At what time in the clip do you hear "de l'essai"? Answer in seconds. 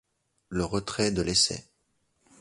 1.11-1.63